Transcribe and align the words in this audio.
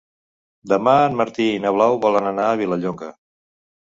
Demà 0.71 0.95
en 1.09 1.19
Martí 1.21 1.47
i 1.57 1.61
na 1.65 1.73
Blau 1.75 1.99
volen 2.07 2.31
anar 2.33 2.47
a 2.51 2.57
Vilallonga. 2.63 3.13